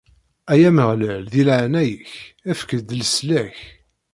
Ay 0.51 0.61
Ameɣlal, 0.69 1.23
di 1.31 1.41
leɛnaya-k, 1.47 2.11
efk-d 2.51 2.89
leslak! 2.99 3.57